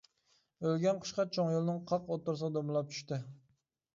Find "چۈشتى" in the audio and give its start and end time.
2.95-3.23